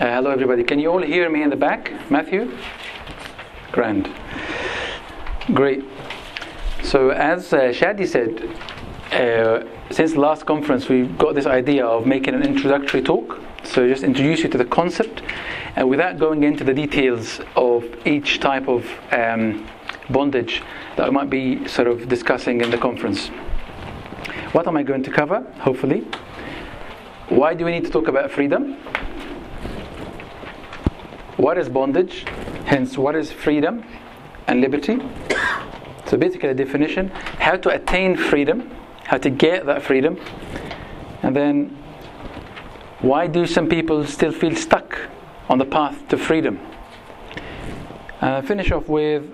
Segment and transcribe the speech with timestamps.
[0.00, 0.64] Uh, hello, everybody.
[0.64, 1.92] Can you all hear me in the back?
[2.10, 2.56] Matthew?
[3.70, 4.08] Grand.
[5.52, 5.84] Great.
[6.82, 8.48] So, as uh, Shadi said,
[9.12, 13.40] uh, since the last conference, we've got this idea of making an introductory talk.
[13.62, 15.20] So, just introduce you to the concept,
[15.76, 19.68] and without going into the details of each type of um,
[20.08, 20.62] bondage
[20.96, 23.28] that we might be sort of discussing in the conference.
[24.52, 25.42] What am I going to cover?
[25.58, 26.06] Hopefully.
[27.28, 28.78] Why do we need to talk about freedom?
[31.40, 32.26] What is bondage?
[32.66, 33.82] Hence, what is freedom
[34.46, 34.98] and liberty?
[36.04, 37.08] So, basically, a definition
[37.38, 38.70] how to attain freedom,
[39.04, 40.20] how to get that freedom,
[41.22, 41.78] and then
[43.00, 44.98] why do some people still feel stuck
[45.48, 46.60] on the path to freedom?
[48.20, 49.24] Uh, finish off with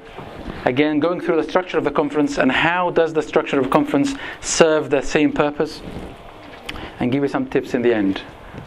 [0.65, 4.15] again going through the structure of the conference and how does the structure of conference
[4.41, 5.83] serve the same purpose,
[7.01, 8.23] and give you some tips in the end.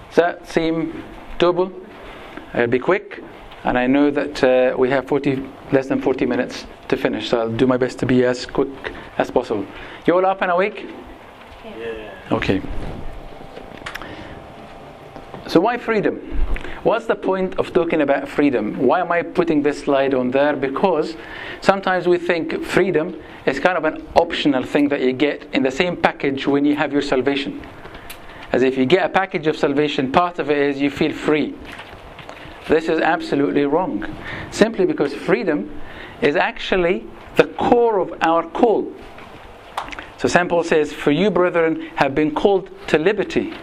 [0.10, 1.06] Does that seem
[1.40, 1.74] doable?
[2.54, 3.24] It'll be quick
[3.70, 7.40] and I know that uh, we have 40, less than 40 minutes to finish, so
[7.40, 8.68] I'll do my best to be as quick
[9.20, 9.64] as possible.
[10.08, 10.88] You all up and awake?
[11.64, 12.12] Yeah.
[12.32, 12.64] Okay.
[15.46, 16.16] So, why freedom?
[16.82, 18.76] What's the point of talking about freedom?
[18.80, 20.56] Why am I putting this slide on there?
[20.56, 21.16] Because
[21.62, 25.72] sometimes we think freedom is kind of an optional thing that you get in the
[25.72, 27.62] same package when you have your salvation.
[28.52, 31.54] As if you get a package of salvation, part of it is you feel free.
[32.70, 34.06] This is absolutely wrong.
[34.52, 35.82] Simply because freedom
[36.22, 37.04] is actually
[37.36, 38.94] the core of our call.
[40.18, 40.48] So St.
[40.48, 43.54] Paul says, For you, brethren, have been called to liberty.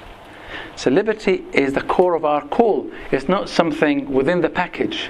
[0.74, 2.90] So liberty is the core of our call.
[3.12, 5.08] It's not something within the package.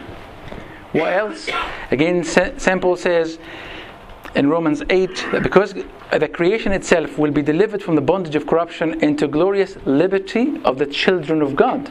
[0.92, 1.48] What else?
[1.90, 2.82] Again, St.
[2.82, 3.38] Paul says
[4.34, 8.46] in Romans 8 that because the creation itself will be delivered from the bondage of
[8.46, 11.90] corruption into glorious liberty of the children of God.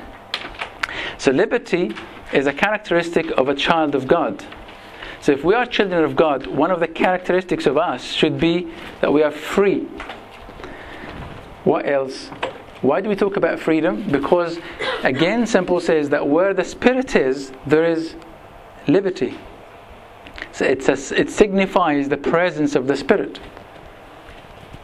[1.17, 1.93] So, liberty
[2.33, 4.43] is a characteristic of a child of God.
[5.21, 8.71] So, if we are children of God, one of the characteristics of us should be
[9.01, 9.87] that we are free.
[11.63, 12.27] What else?
[12.81, 14.09] Why do we talk about freedom?
[14.11, 14.59] Because,
[15.03, 15.65] again, St.
[15.65, 18.15] Paul says that where the Spirit is, there is
[18.87, 19.37] liberty.
[20.51, 23.39] So a, it signifies the presence of the Spirit.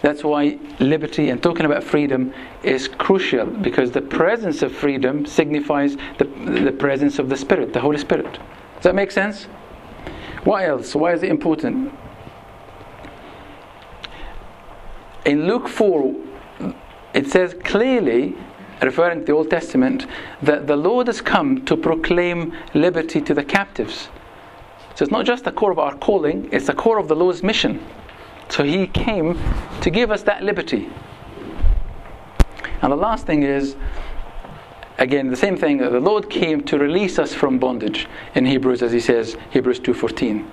[0.02, 5.96] That's why liberty and talking about freedom is crucial because the presence of freedom signifies
[6.18, 8.40] the, the presence of the Spirit, the Holy Spirit.
[8.76, 9.44] Does that make sense?
[10.44, 10.96] Why else?
[10.96, 11.94] Why is it important?
[15.26, 16.16] In Luke 4,
[17.14, 18.36] it says clearly,
[18.82, 20.08] referring to the Old Testament,
[20.42, 24.10] that the Lord has come to proclaim liberty to the captives.
[24.96, 27.44] So it's not just the core of our calling, it's the core of the Lord's
[27.44, 27.86] mission.
[28.52, 29.40] So he came
[29.80, 30.90] to give us that liberty.
[32.82, 33.78] And the last thing is,
[34.98, 35.78] again, the same thing.
[35.78, 39.94] The Lord came to release us from bondage in Hebrews, as He says, Hebrews two
[39.94, 40.52] fourteen.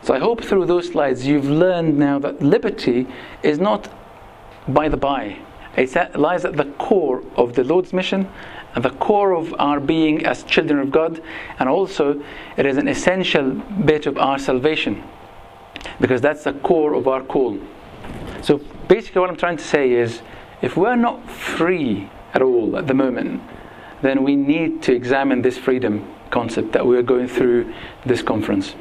[0.00, 3.06] So I hope through those slides you've learned now that liberty
[3.42, 3.92] is not
[4.66, 5.38] by the by.
[5.76, 8.28] It lies at the core of the Lord's mission,
[8.74, 11.22] at the core of our being as children of God,
[11.58, 12.22] and also
[12.56, 13.50] it is an essential
[13.84, 15.02] bit of our salvation
[16.00, 17.58] because that's the core of our call.
[18.42, 20.22] So basically, what I'm trying to say is
[20.60, 23.42] if we're not free at all at the moment,
[24.02, 27.72] then we need to examine this freedom concept that we're going through
[28.04, 28.74] this conference.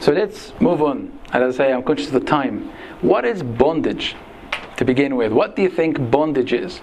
[0.00, 1.18] So let's move on.
[1.32, 2.70] As I say, I'm conscious of the time.
[3.00, 4.16] What is bondage
[4.76, 5.32] to begin with?
[5.32, 6.80] What do you think bondage is?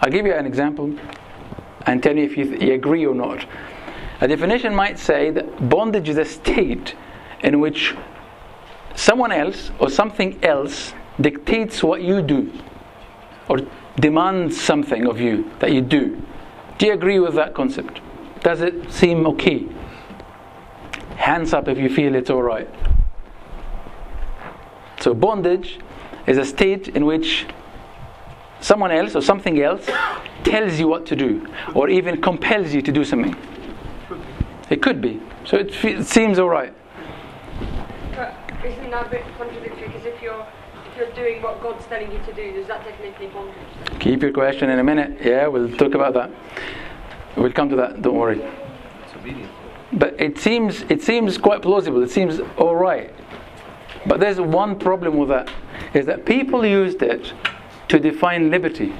[0.00, 0.94] I'll give you an example
[1.86, 3.46] and tell you if you, th- you agree or not.
[4.20, 6.94] A definition might say that bondage is a state
[7.40, 7.94] in which
[8.94, 12.50] someone else or something else dictates what you do
[13.48, 13.60] or
[14.00, 16.20] demands something of you that you do.
[16.78, 18.00] Do you agree with that concept?
[18.40, 19.66] Does it seem okay?
[21.16, 22.68] Hands up if you feel it's alright.
[25.00, 25.78] So, bondage
[26.26, 27.46] is a state in which
[28.60, 29.86] someone else or something else
[30.44, 33.36] tells you what to do or even compels you to do something.
[34.70, 35.20] It could be.
[35.44, 36.74] So it, it seems all right.
[38.14, 38.34] But
[38.64, 39.88] isn't that a bit contradictory?
[39.88, 40.46] Because if you're
[40.90, 43.54] if you're doing what God's telling you to do, does that technically bondage?
[44.00, 45.20] Keep your question in a minute.
[45.22, 46.30] Yeah, we'll talk about that.
[47.36, 48.02] We'll come to that.
[48.02, 48.42] Don't worry.
[49.92, 52.02] But it seems it seems quite plausible.
[52.02, 53.14] It seems all right.
[54.06, 55.50] But there's one problem with that
[55.94, 57.32] is that people used it
[57.88, 58.94] to define liberty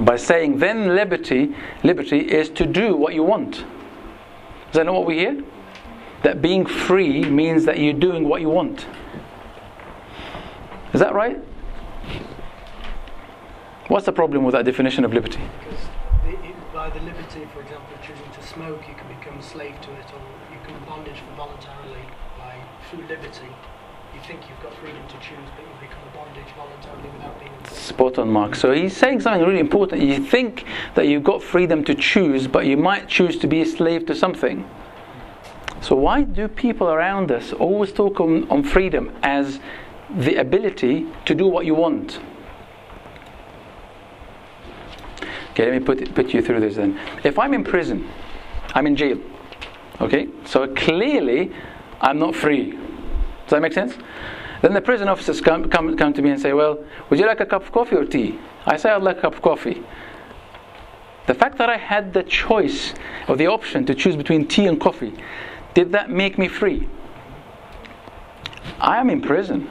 [0.00, 3.64] by saying then liberty liberty is to do what you want.
[4.70, 5.42] Is that not what we hear?
[6.22, 8.86] That being free means that you're doing what you want.
[10.92, 11.38] Is that right?
[13.88, 15.40] What's the problem with that definition of liberty?
[15.58, 15.82] Because
[16.24, 16.36] the,
[16.72, 20.06] by the liberty, for example, choosing to smoke, you can become a slave to it,
[20.14, 20.22] or
[20.54, 22.06] you can bondage voluntarily
[22.38, 22.54] by
[22.88, 23.50] through liberty.
[24.14, 25.66] You think you've got freedom to choose, but
[26.56, 27.50] voluntarily without being.
[27.74, 28.54] Spot on, Mark.
[28.54, 30.02] So he's saying something really important.
[30.02, 33.66] You think that you've got freedom to choose, but you might choose to be a
[33.66, 34.68] slave to something.
[35.80, 39.60] So why do people around us always talk on, on freedom as
[40.10, 42.20] the ability to do what you want?
[45.52, 46.98] Okay, let me put, put you through this then.
[47.24, 48.08] If I'm in prison,
[48.74, 49.18] I'm in jail.
[50.00, 51.52] Okay, so clearly
[52.00, 52.72] I'm not free.
[52.72, 53.94] Does that make sense?
[54.62, 57.40] Then the prison officers come, come, come to me and say, Well, would you like
[57.40, 58.38] a cup of coffee or tea?
[58.66, 59.82] I say, I'd like a cup of coffee.
[61.26, 62.92] The fact that I had the choice
[63.28, 65.14] or the option to choose between tea and coffee,
[65.74, 66.88] did that make me free?
[68.80, 69.70] I am in prison.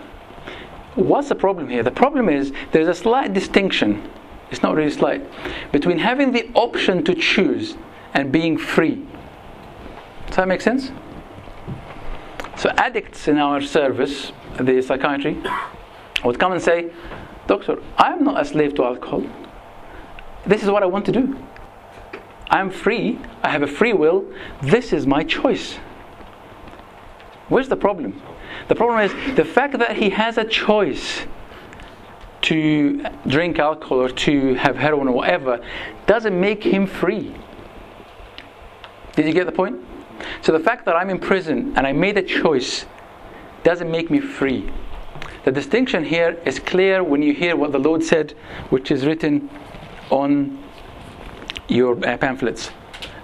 [0.96, 1.84] What's the problem here?
[1.84, 4.10] The problem is there's a slight distinction
[4.52, 5.22] it's not really slight,
[5.72, 7.76] between having the option to choose
[8.14, 9.06] and being free.
[10.28, 10.92] Does that make sense?
[12.58, 15.42] So, addicts in our service, the psychiatry,
[16.24, 16.92] would come and say,
[17.48, 19.24] Doctor, I'm not a slave to alcohol.
[20.46, 21.38] This is what I want to do.
[22.50, 24.26] I'm free, I have a free will,
[24.62, 25.76] this is my choice.
[27.48, 28.22] Where's the problem?
[28.68, 31.26] The problem is the fact that he has a choice
[32.42, 35.60] to drink alcohol or to have heroin or whatever
[36.06, 37.36] doesn't make him free.
[39.16, 39.80] Did you get the point?
[40.42, 42.86] So the fact that I'm in prison and I made a choice
[43.64, 44.72] doesn't make me free.
[45.46, 48.32] The distinction here is clear when you hear what the Lord said,
[48.70, 49.50] which is written
[50.10, 50.62] on
[51.68, 52.72] your uh, pamphlets.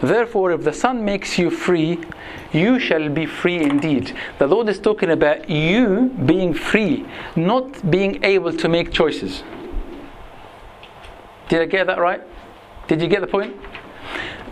[0.02, 2.00] Therefore, if the Son makes you free,
[2.54, 4.16] you shall be free indeed.
[4.40, 7.06] The Lord is talking about you being free,
[7.36, 9.44] not being able to make choices.
[11.50, 12.22] Did I get that right?
[12.88, 13.56] Did you get the point?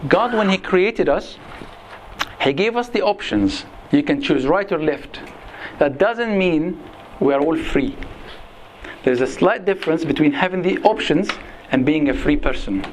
[0.08, 1.38] God, when He created us,
[2.42, 3.66] He gave us the options.
[3.92, 5.20] You can choose right or left.
[5.84, 6.82] That doesn't mean
[7.20, 7.98] we are all free.
[9.04, 11.30] There's a slight difference between having the options
[11.72, 12.86] and being a free person.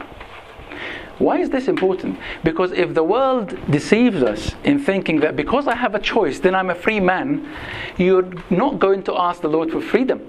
[1.18, 2.18] Why is this important?
[2.42, 6.52] Because if the world deceives us in thinking that because I have a choice, then
[6.52, 7.48] I'm a free man,
[7.96, 10.28] you're not going to ask the Lord for freedom.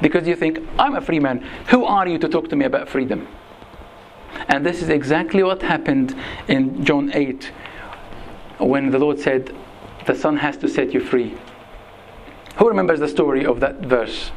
[0.00, 1.46] Because you think, I'm a free man.
[1.68, 3.28] Who are you to talk to me about freedom?
[4.48, 6.16] And this is exactly what happened
[6.48, 7.52] in John 8
[8.60, 9.54] when the Lord said,
[10.06, 11.36] The Son has to set you free.
[12.56, 14.30] Who remembers the story of that verse?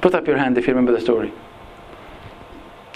[0.00, 1.32] Put up your hand if you remember the story.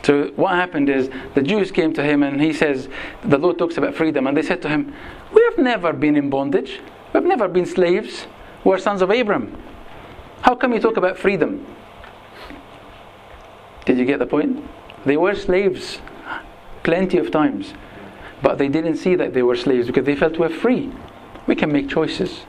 [0.02, 2.88] So what happened is the Jews came to him and he says,
[3.24, 4.94] the Lord talks about freedom, and they said to him,
[5.32, 6.80] We have never been in bondage.
[7.12, 8.26] We've never been slaves.
[8.64, 9.60] We're sons of Abram.
[10.42, 11.66] How come you talk about freedom?
[13.84, 14.64] Did you get the point?
[15.04, 15.98] They were slaves
[16.82, 17.74] plenty of times.
[18.42, 20.92] But they didn't see that they were slaves because they felt we're free.
[21.50, 22.42] We can make choices.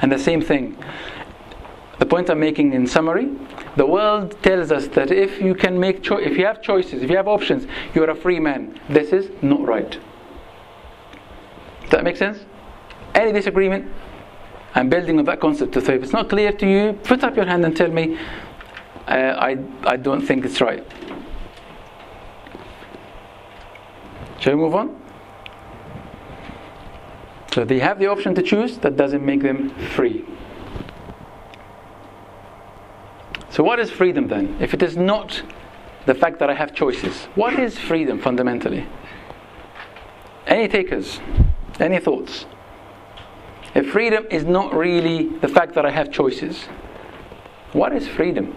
[0.00, 0.74] And the same thing.
[1.98, 3.28] The point I'm making in summary
[3.76, 7.10] the world tells us that if you can make cho- if you have choices, if
[7.10, 8.80] you have options, you're a free man.
[8.88, 9.90] This is not right.
[11.82, 12.38] Does that make sense?
[13.14, 13.84] Any disagreement?
[14.74, 17.36] I'm building on that concept to say if it's not clear to you, put up
[17.36, 18.16] your hand and tell me
[19.06, 20.84] uh, I, I don't think it's right.
[24.40, 25.07] Shall we move on?
[27.52, 30.24] So they have the option to choose, that doesn't make them free.
[33.50, 34.56] So, what is freedom then?
[34.60, 35.42] If it is not
[36.06, 38.86] the fact that I have choices, what is freedom fundamentally?
[40.46, 41.20] Any takers?
[41.80, 42.46] Any thoughts?
[43.74, 46.66] If freedom is not really the fact that I have choices,
[47.72, 48.54] what is freedom?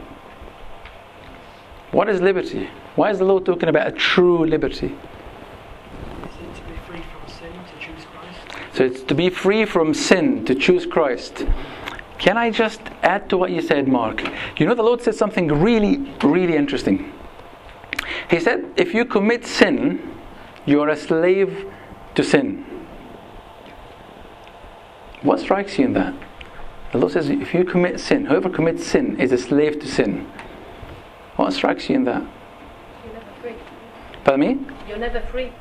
[1.92, 2.70] What is liberty?
[2.96, 4.96] Why is the Lord talking about a true liberty?
[8.74, 11.46] So it's to be free from sin, to choose Christ.
[12.18, 14.24] Can I just add to what you said, Mark?
[14.60, 17.12] You know, the Lord said something really, really interesting.
[18.30, 20.16] He said, if you commit sin,
[20.66, 21.66] you are a slave
[22.16, 22.66] to sin.
[25.22, 26.14] What strikes you in that?
[26.92, 30.30] The Lord says, if you commit sin, whoever commits sin is a slave to sin.
[31.36, 32.22] What strikes you in that?
[33.04, 33.56] You're never free.
[34.24, 34.71] Pardon me?
[34.88, 35.52] You're never free.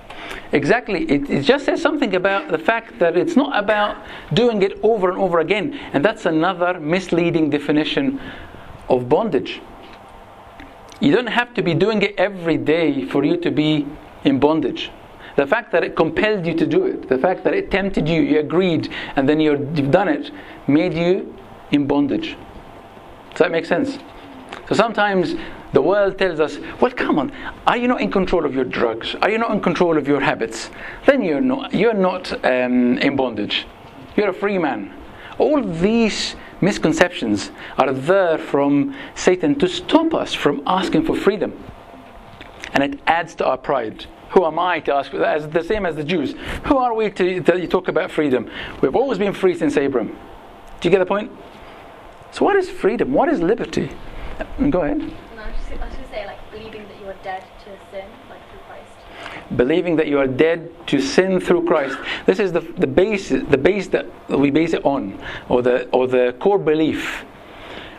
[0.52, 1.04] Exactly.
[1.04, 3.96] It, it, just says something about the fact that it's not about
[4.32, 5.74] doing it over and over again.
[5.92, 8.20] And that's another misleading definition
[8.88, 9.60] of bondage.
[11.00, 13.86] You don't have to be doing it every day for you to be
[14.24, 14.90] in bondage.
[15.36, 18.20] The fact that it compelled you to do it, the fact that it tempted you,
[18.20, 20.30] you agreed, and then you've done it,
[20.66, 21.34] made you
[21.70, 22.36] in bondage.
[23.30, 23.98] Does that make sense?
[24.68, 25.36] So sometimes
[25.72, 27.32] The world tells us, well, come on,
[27.66, 29.14] are you not in control of your drugs?
[29.22, 30.70] Are you not in control of your habits?
[31.06, 33.66] Then you're not, you're not um, in bondage.
[34.16, 34.92] You're a free man.
[35.38, 41.52] All these misconceptions are there from Satan to stop us from asking for freedom.
[42.72, 44.06] And it adds to our pride.
[44.30, 45.12] Who am I to ask?
[45.14, 46.34] As the same as the Jews.
[46.66, 48.50] Who are we to, to talk about freedom?
[48.80, 50.08] We've always been free since Abram.
[50.80, 51.30] Do you get the point?
[52.30, 53.12] So, what is freedom?
[53.12, 53.90] What is liberty?
[54.70, 55.12] Go ahead.
[56.10, 59.56] Say, like, believing that you are dead to sin, like through Christ.
[59.56, 61.96] Believing that you are dead to sin through Christ.
[62.26, 66.08] This is the, the base, the base that we base it on, or the, or
[66.08, 67.24] the core belief.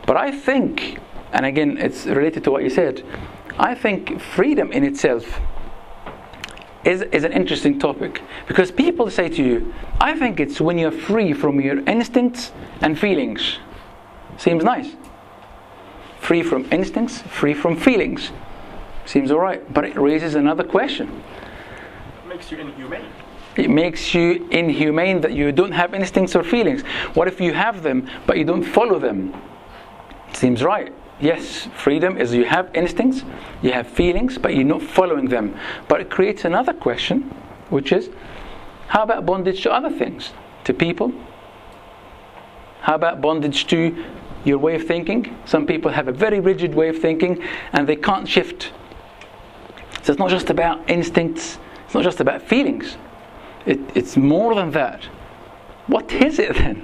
[0.05, 0.99] But I think,
[1.31, 3.03] and again, it's related to what you said,
[3.57, 5.39] I think freedom in itself
[6.83, 10.91] is, is an interesting topic because people say to you, I think it's when you're
[10.91, 12.51] free from your instincts
[12.81, 13.59] and feelings.
[14.37, 14.95] Seems nice.
[16.21, 18.31] Free from instincts, free from feelings.
[19.05, 21.23] Seems alright, but it raises another question.
[22.23, 23.05] It makes you inhumane.
[23.57, 26.83] It makes you inhumane that you don't have instincts or feelings.
[27.15, 29.33] What if you have them but you don't follow them?
[30.31, 30.93] Seems right.
[31.19, 33.23] Yes, freedom is you have instincts,
[33.61, 35.55] you have feelings, but you're not following them.
[35.87, 37.23] But it creates another question,
[37.69, 38.09] which is
[38.87, 40.31] how about bondage to other things?
[40.65, 41.11] To people?
[42.81, 44.05] How about bondage to
[44.45, 45.37] your way of thinking?
[45.45, 47.43] Some people have a very rigid way of thinking
[47.73, 48.71] and they can't shift.
[50.03, 52.97] So it's not just about instincts, it's not just about feelings.
[53.65, 55.03] It, it's more than that.
[55.87, 56.77] What is it then?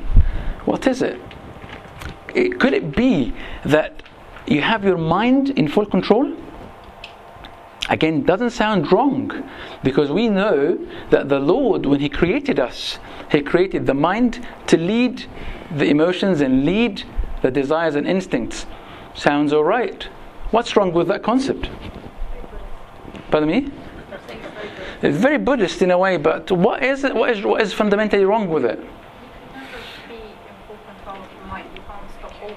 [0.66, 1.20] What is it?
[2.36, 2.60] it?
[2.60, 3.34] Could it be
[3.66, 4.04] that
[4.46, 6.36] you have your mind in full control?
[7.90, 9.50] Again, doesn't sound wrong
[9.82, 10.78] because we know
[11.10, 13.00] that the Lord, when He created us,
[13.32, 15.26] He created the mind to lead
[15.72, 17.04] the emotions and lead
[17.48, 18.66] the desires and instincts.
[19.16, 20.04] Sounds alright.
[20.52, 21.70] What's wrong with that concept?
[23.32, 23.72] Pardon me?
[25.02, 27.16] It's very Buddhist in a way, but what is it?
[27.16, 28.80] What is, what is fundamentally wrong with it?
[31.06, 32.56] All.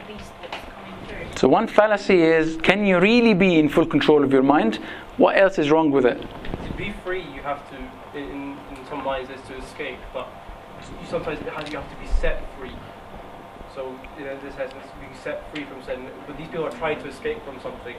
[1.36, 4.76] So, one fallacy is can you really be in full control of your mind?
[5.18, 6.20] What else is wrong with it?
[6.20, 10.28] To be free, you have to, in, in some ways, is to escape, but
[11.00, 12.74] you sometimes you have to be set free.
[13.74, 16.06] So, you know, this has being set free from sin.
[16.26, 17.96] But these people are trying to escape from something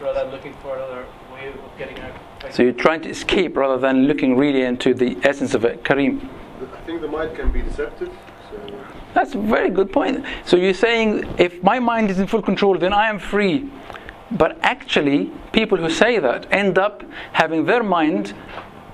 [0.00, 2.14] rather than looking for another way of getting out.
[2.50, 5.84] So, you're trying to escape rather than looking really into the essence of it.
[5.84, 6.26] Kareem.
[6.60, 8.10] I think the mind can be deceptive.
[8.50, 10.24] So That's a very good point.
[10.46, 13.70] So you're saying if my mind is in full control, then I am free.
[14.30, 18.34] But actually, people who say that end up having their mind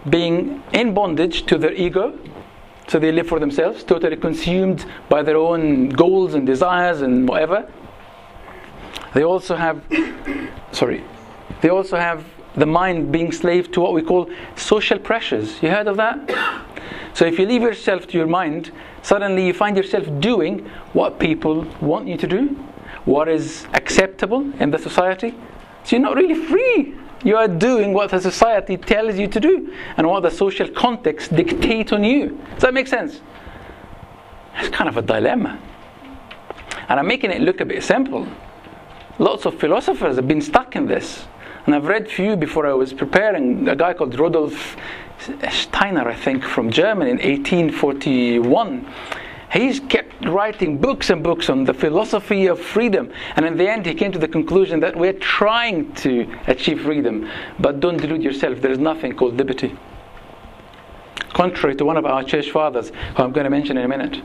[0.09, 2.19] being in bondage to their ego.
[2.89, 7.71] So they live for themselves, totally consumed by their own goals and desires and whatever.
[9.15, 9.83] They also have,
[10.73, 11.03] sorry,
[11.61, 12.25] they also have
[12.57, 15.63] the mind being slave to what we call social pressures.
[15.63, 16.65] You heard of that?
[17.15, 18.71] So if you leave yourself to your mind,
[19.03, 22.49] suddenly you find yourself doing what people want you to do,
[23.05, 25.35] what is acceptable in the society.
[25.85, 26.95] So you're not really free.
[27.25, 31.35] You are doing what the society tells you to do and what the social context
[31.35, 32.39] dictates on you.
[32.53, 33.23] Does that make sense?
[34.57, 35.59] It's kind of a dilemma.
[36.89, 38.29] And I'm making it look a bit simple.
[39.19, 41.27] Lots of philosophers have been stuck in this.
[41.65, 43.69] And I've read few before I was preparing.
[43.69, 44.77] A guy called Rudolf
[45.51, 48.87] Steiner, I think, from Germany in 1841.
[49.55, 53.13] He's kept writing books and books on the philosophy of freedom.
[53.37, 57.31] And in the end, he came to the conclusion that we're trying to achieve freedom.
[57.61, 59.73] But don't delude yourself, there is nothing called liberty.
[61.35, 64.25] Contrary to one of our church fathers, who I'm going to mention in a minute.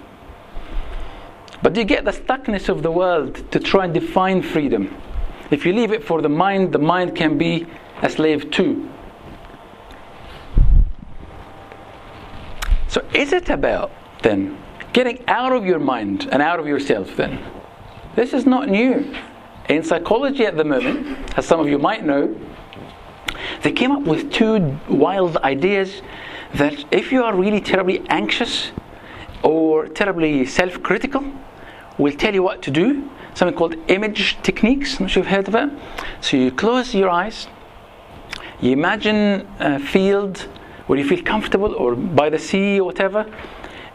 [1.62, 5.00] But you get the stuckness of the world to try and define freedom.
[5.51, 7.67] If you leave it for the mind, the mind can be
[8.01, 8.89] a slave too.
[12.88, 13.91] So, is it about
[14.24, 14.57] then
[14.93, 17.39] getting out of your mind and out of yourself then?
[18.15, 19.15] This is not new.
[19.69, 22.36] In psychology at the moment, as some of you might know,
[23.62, 26.01] they came up with two wild ideas
[26.55, 28.72] that if you are really terribly anxious
[29.43, 31.24] or terribly self critical,
[31.98, 33.10] will tell you what to do.
[33.36, 34.98] Something called image techniques.
[35.00, 35.69] I'm not sure you've heard of it.
[36.22, 37.48] So you close your eyes,
[38.62, 40.39] you imagine a field
[40.88, 43.25] where you feel comfortable or by the sea or whatever,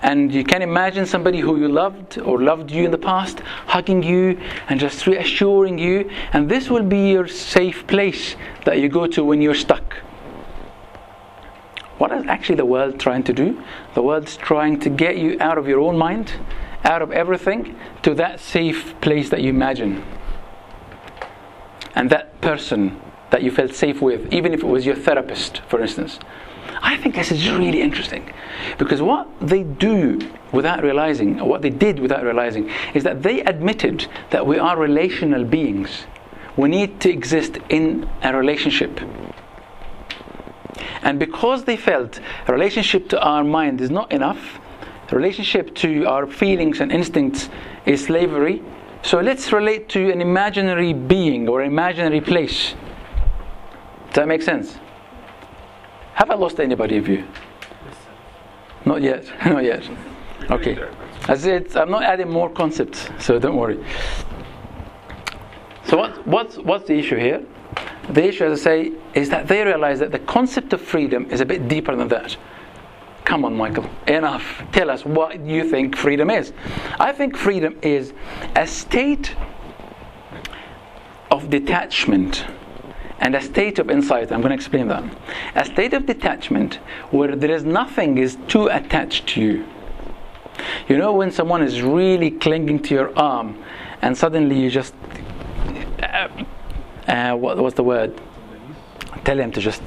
[0.05, 4.03] and you can imagine somebody who you loved or loved you in the past hugging
[4.03, 9.07] you and just reassuring you, and this will be your safe place that you go
[9.07, 9.95] to when you're stuck.
[11.97, 13.63] What is actually the world trying to do?
[13.95, 16.35] The world's trying to get you out of your own mind,
[16.85, 20.05] out of everything, to that safe place that you imagine.
[21.95, 25.81] and that person that you felt safe with, even if it was your therapist, for
[25.81, 26.19] instance.
[26.83, 28.33] I think this is really interesting
[28.78, 30.21] because what they do
[30.52, 34.76] without realizing, or what they did without realizing, is that they admitted that we are
[34.76, 36.06] relational beings.
[36.56, 39.00] We need to exist in a relationship.
[41.02, 44.61] And because they felt a relationship to our mind is not enough,
[45.11, 47.50] a relationship to our feelings and instincts
[47.87, 48.62] is slavery,
[49.02, 52.75] so let's relate to an imaginary being or imaginary place.
[54.06, 54.78] Does that make sense?
[56.14, 57.25] Have I lost anybody of you?
[58.85, 59.25] Not yet.
[59.47, 59.88] not yet.
[60.50, 60.78] Okay.
[61.28, 63.83] As it, I'm not adding more concepts, so don't worry.
[65.87, 67.42] So what, what's, what's the issue here?
[68.11, 71.40] The issue, as I say, is that they realize that the concept of freedom is
[71.40, 72.37] a bit deeper than that.
[73.25, 73.88] Come on, Michael.
[74.06, 74.62] Enough.
[74.73, 76.52] Tell us what you think freedom is.
[77.00, 78.12] I think freedom is
[78.54, 79.35] a state
[81.30, 82.44] of detachment
[83.25, 84.31] and a state of insight.
[84.31, 85.02] I'm going to explain that.
[85.54, 86.75] A state of detachment
[87.11, 89.66] where there is nothing is too attached to you.
[90.88, 93.57] You know when someone is really clinging to your arm
[94.02, 94.95] and suddenly you just
[96.02, 96.28] uh,
[97.09, 98.21] uh, what was the word?
[99.25, 99.83] Tell them to just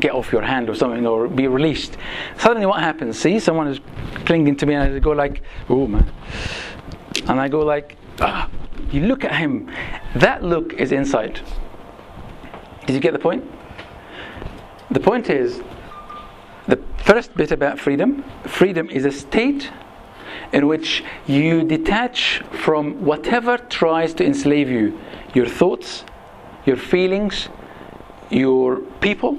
[0.00, 1.96] get off your hand or something or be released.
[2.36, 3.18] Suddenly what happens?
[3.18, 3.80] See, someone is
[4.26, 6.12] clinging to me and I go like, oh man.
[7.28, 8.50] And I go like, ah.
[8.90, 9.70] You look at him.
[10.16, 11.40] That look is inside.
[12.86, 13.44] Did you get the point?
[14.90, 15.62] The point is
[16.66, 19.70] the first bit about freedom freedom is a state
[20.52, 24.98] in which you detach from whatever tries to enslave you
[25.34, 26.04] your thoughts,
[26.66, 27.48] your feelings,
[28.30, 29.38] your people,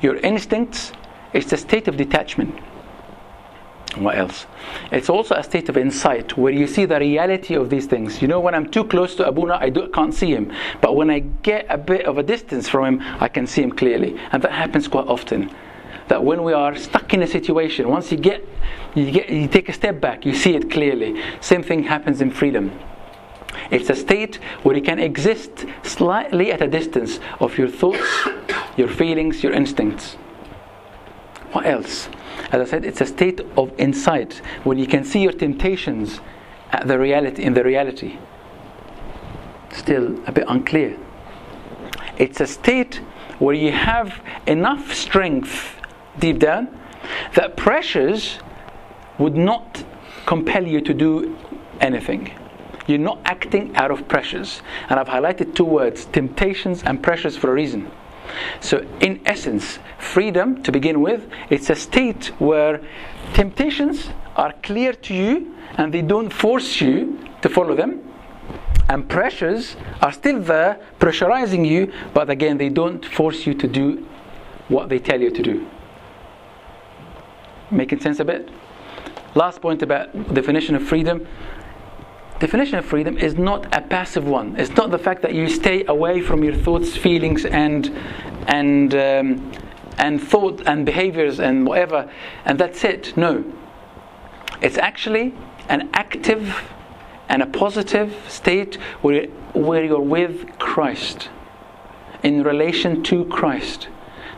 [0.00, 0.92] your instincts.
[1.32, 2.58] It's a state of detachment.
[3.96, 4.46] What else?
[4.92, 8.20] It's also a state of insight where you see the reality of these things.
[8.20, 10.52] You know, when I'm too close to Abuna, I do, can't see him.
[10.82, 13.72] But when I get a bit of a distance from him, I can see him
[13.72, 14.18] clearly.
[14.32, 15.50] And that happens quite often.
[16.08, 18.46] That when we are stuck in a situation, once you get,
[18.94, 21.22] you get, you take a step back, you see it clearly.
[21.40, 22.78] Same thing happens in freedom.
[23.70, 28.28] It's a state where you can exist slightly at a distance of your thoughts,
[28.76, 30.14] your feelings, your instincts.
[31.52, 32.10] What else?
[32.52, 36.20] As I said, it's a state of insight when you can see your temptations
[36.70, 38.18] at the reality in the reality.
[39.72, 40.96] Still a bit unclear.
[42.18, 42.96] It's a state
[43.38, 45.76] where you have enough strength
[46.18, 46.68] deep down
[47.34, 48.38] that pressures
[49.18, 49.84] would not
[50.24, 51.36] compel you to do
[51.80, 52.32] anything.
[52.86, 54.62] You're not acting out of pressures.
[54.88, 57.90] And I've highlighted two words temptations and pressures for a reason.
[58.60, 62.80] So, in essence, freedom, to begin with, it's a state where
[63.34, 68.02] temptations are clear to you and they don't force you to follow them.
[68.88, 74.06] And pressures are still there, pressurizing you, but again, they don't force you to do
[74.68, 75.66] what they tell you to do.
[77.70, 78.48] Making sense a bit?
[79.34, 81.26] Last point about definition of freedom
[82.38, 84.56] definition of freedom is not a passive one.
[84.58, 87.90] It's not the fact that you stay away from your thoughts, feelings, and
[88.46, 89.52] and um,
[89.98, 92.10] and thought and behaviors and whatever,
[92.44, 93.16] and that's it.
[93.16, 93.44] No,
[94.60, 95.34] it's actually
[95.68, 96.70] an active
[97.28, 101.30] and a positive state where where you're with Christ,
[102.22, 103.88] in relation to Christ.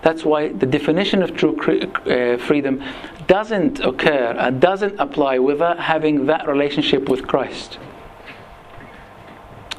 [0.03, 2.83] That's why the definition of true uh, freedom
[3.27, 7.79] doesn't occur and doesn't apply without having that relationship with Christ.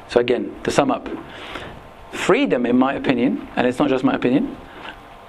[0.10, 1.08] So, again, to sum up,
[2.12, 4.58] freedom, in my opinion, and it's not just my opinion,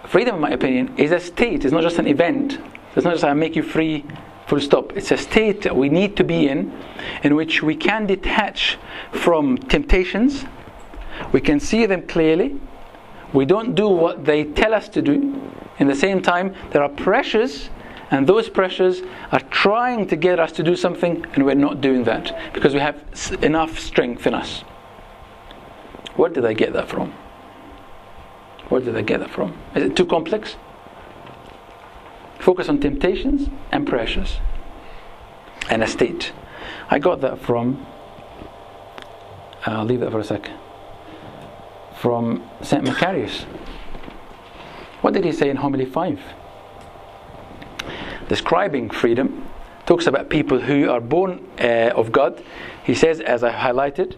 [0.06, 2.58] freedom, in my opinion, is a state, it's not just an event.
[2.96, 4.04] It's not just I make you free,
[4.46, 4.96] full stop.
[4.96, 6.76] It's a state that we need to be in,
[7.22, 8.78] in which we can detach
[9.12, 10.44] from temptations,
[11.32, 12.58] we can see them clearly,
[13.32, 15.40] we don't do what they tell us to do.
[15.78, 17.70] In the same time, there are pressures
[18.10, 22.04] and those pressures are trying to get us to do something, and we're not doing
[22.04, 23.02] that because we have
[23.42, 24.62] enough strength in us.
[26.16, 27.12] Where did I get that from?
[28.68, 29.56] Where did I get that from?
[29.74, 30.56] Is it too complex?
[32.38, 34.38] Focus on temptations and pressures
[35.68, 36.32] and a state.
[36.88, 37.86] I got that from,
[39.66, 40.50] I'll leave that for a sec,
[41.96, 42.84] from St.
[42.84, 43.44] Macarius.
[45.02, 46.18] What did he say in Homily 5?
[48.28, 49.48] Describing freedom,
[49.86, 52.42] talks about people who are born uh, of God.
[52.84, 54.16] He says, as I highlighted,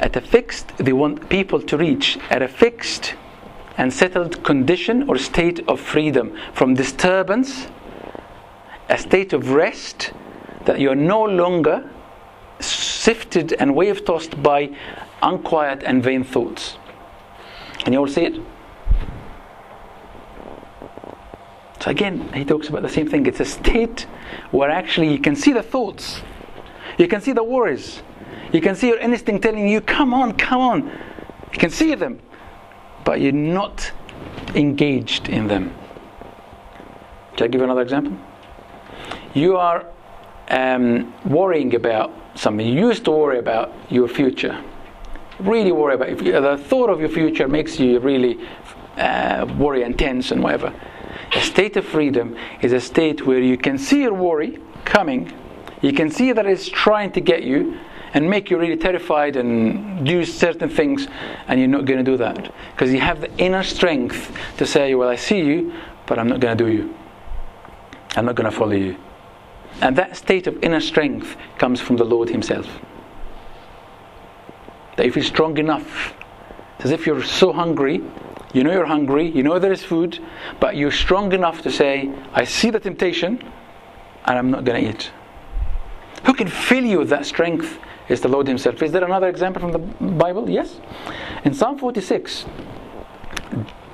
[0.00, 3.14] at a fixed, they want people to reach at a fixed
[3.76, 7.66] and settled condition or state of freedom from disturbance,
[8.88, 10.12] a state of rest,
[10.64, 11.90] that you're no longer
[12.60, 14.70] sifted and wave tossed by
[15.22, 16.78] unquiet and vain thoughts.
[17.84, 18.40] And you all see it?
[21.84, 23.26] So again, he talks about the same thing.
[23.26, 24.06] It's a state
[24.52, 26.22] where actually you can see the thoughts,
[26.96, 28.02] you can see the worries,
[28.54, 30.86] you can see your instinct telling you, come on, come on.
[31.52, 32.20] You can see them,
[33.04, 33.92] but you're not
[34.54, 35.74] engaged in them.
[37.36, 38.16] Shall I give you another example?
[39.34, 39.84] You are
[40.48, 42.66] um, worrying about something.
[42.66, 44.58] You used to worry about your future.
[45.38, 48.40] Really worry about the thought of your future makes you really
[48.96, 50.72] uh, worry and tense and whatever.
[51.34, 55.32] A state of freedom is a state where you can see your worry coming,
[55.82, 57.78] you can see that it's trying to get you
[58.14, 61.08] and make you really terrified and do certain things,
[61.48, 62.52] and you're not going to do that.
[62.72, 65.74] Because you have the inner strength to say, Well, I see you,
[66.06, 66.94] but I'm not going to do you.
[68.16, 68.96] I'm not going to follow you.
[69.80, 72.68] And that state of inner strength comes from the Lord Himself.
[74.96, 76.14] That if you feel strong enough.
[76.76, 78.00] It's as if you're so hungry,
[78.54, 80.18] you know you're hungry, you know there is food,
[80.60, 83.38] but you're strong enough to say, I see the temptation,
[84.24, 85.10] and I'm not going to eat.
[86.24, 88.82] Who can fill you with that strength is the Lord Himself.
[88.82, 90.48] Is there another example from the Bible?
[90.48, 90.80] Yes.
[91.44, 92.46] In Psalm 46,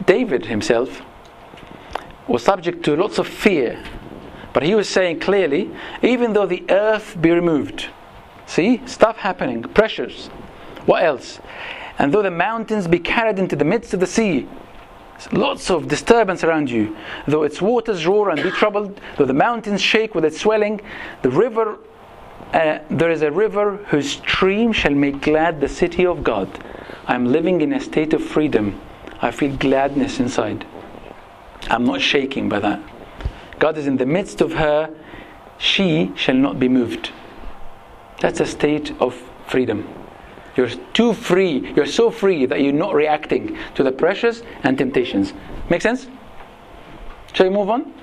[0.06, 1.02] David himself
[2.28, 3.82] was subject to lots of fear
[4.52, 5.70] but he was saying clearly,
[6.02, 7.88] even though the earth be removed,
[8.46, 10.28] see, stuff happening, pressures.
[10.86, 11.40] What else?
[12.00, 14.48] And though the mountains be carried into the midst of the sea,
[15.32, 16.96] lots of disturbance around you.
[17.28, 20.80] Though its waters roar and be troubled, though the mountains shake with its swelling,
[21.20, 21.76] the river,
[22.54, 26.48] uh, there is a river whose stream shall make glad the city of God.
[27.06, 28.80] I am living in a state of freedom.
[29.20, 30.66] I feel gladness inside.
[31.68, 32.80] I'm not shaking by that.
[33.58, 34.88] God is in the midst of her,
[35.58, 37.10] she shall not be moved.
[38.20, 39.99] That's a state of freedom.
[40.56, 45.32] You're too free, you're so free that you're not reacting to the pressures and temptations.
[45.68, 46.08] Make sense?
[47.32, 47.94] Shall we move on?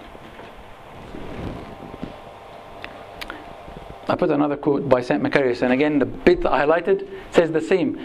[4.10, 5.22] I put another quote by St.
[5.22, 8.00] Macarius, and again, the bit that I highlighted says the same.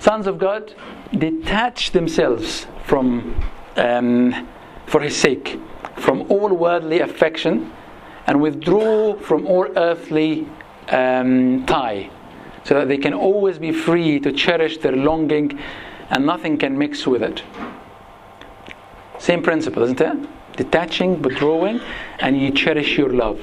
[0.00, 0.74] Sons of God
[1.12, 3.40] detach themselves from,
[3.76, 4.48] um,
[4.86, 5.60] for His sake,
[5.96, 7.72] from all worldly affection
[8.26, 10.48] and withdraw from all earthly
[10.88, 12.10] um, tie
[12.66, 15.58] so that they can always be free to cherish their longing
[16.10, 17.42] and nothing can mix with it.
[19.18, 20.56] Same principle, isn't it?
[20.56, 21.80] Detaching, withdrawing,
[22.18, 23.40] and you cherish your love.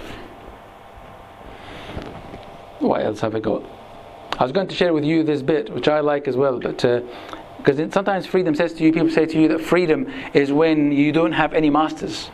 [2.80, 3.64] What else have I got?
[4.38, 6.78] I was going to share with you this bit, which I like as well, but
[6.78, 10.92] because uh, sometimes freedom says to you, people say to you that freedom is when
[10.92, 12.30] you don't have any masters.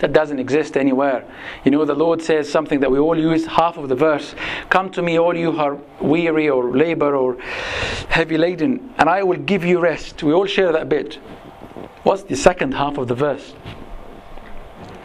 [0.00, 1.24] That doesn't exist anywhere.
[1.64, 4.34] You know, the Lord says something that we all use half of the verse
[4.68, 7.38] Come to me, all you who are weary or labor or
[8.08, 10.22] heavy laden, and I will give you rest.
[10.22, 11.14] We all share that bit.
[12.02, 13.54] What's the second half of the verse?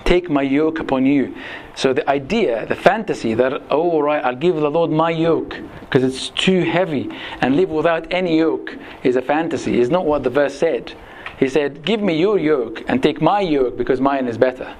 [0.05, 1.35] Take my yoke upon you.
[1.75, 6.03] So the idea, the fantasy that, oh, right, I'll give the Lord my yoke because
[6.03, 7.09] it's too heavy
[7.41, 10.93] and live without any yoke is a fantasy, is not what the verse said.
[11.39, 14.75] He said, Give me your yoke and take my yoke because mine is better.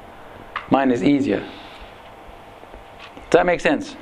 [0.70, 1.40] Mine is easier.
[1.40, 3.96] Does that make sense?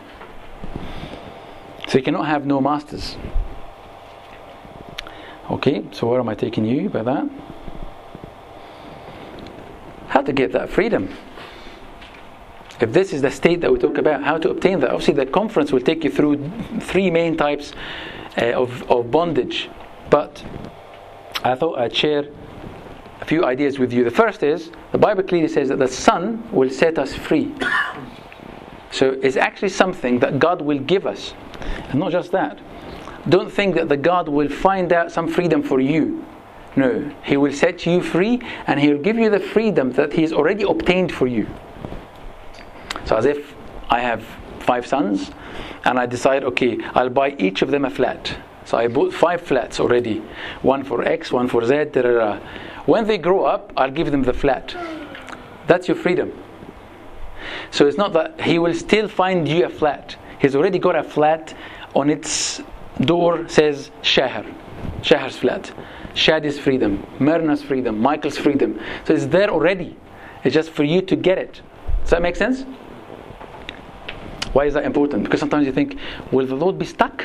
[1.88, 3.16] So you cannot have no masters.
[5.52, 7.30] Okay, so where am I taking you by that?
[10.08, 11.10] How to get that freedom?
[12.82, 14.90] If this is the state that we talk about, how to obtain that?
[14.90, 17.74] Obviously, the conference will take you through three main types
[18.38, 19.70] uh, of, of bondage.
[20.10, 20.44] But
[21.44, 22.26] I thought I'd share
[23.28, 24.04] few ideas with you.
[24.04, 27.54] The first is the Bible clearly says that the Son will set us free.
[28.92, 31.34] So it's actually something that God will give us.
[31.90, 32.60] And not just that.
[33.30, 36.26] Don't think that the God will find out some freedom for you.
[36.78, 40.22] No, He will set you free and He will give you the freedom that He
[40.22, 41.48] has already obtained for you.
[43.06, 43.54] So, as if
[43.90, 44.24] I have
[44.60, 45.32] five sons
[45.84, 48.38] and I decide, okay, I'll buy each of them a flat.
[48.68, 50.22] So I bought five flats already
[50.62, 52.40] one for X, one for Z, da, da, da.
[52.86, 54.76] When they grow up, I'll give them the flat.
[55.68, 56.34] That's your freedom.
[57.72, 60.18] So it's not that he will still find you a flat.
[60.40, 61.56] He's already got a flat
[61.96, 62.62] on its
[63.00, 64.46] door says Shahar.
[65.02, 65.72] Shahar's flat.
[66.14, 68.82] Shadi's freedom, Myrna's freedom, Michael's freedom.
[69.06, 69.96] So it's there already.
[70.44, 71.62] It's just for you to get it.
[72.02, 72.64] Does that make sense?
[74.52, 75.24] Why is that important?
[75.24, 75.98] Because sometimes you think,
[76.34, 77.24] will the Lord be stuck?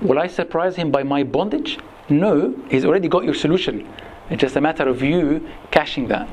[0.00, 1.78] Will I surprise him by my bondage?
[2.08, 3.88] No, he's already got your solution.
[4.30, 6.28] It's just a matter of you cashing that.